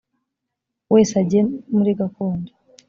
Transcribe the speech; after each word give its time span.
wese 0.93 1.13
ajye 1.21 1.41
muri 1.75 1.91
gakondo 1.99 2.51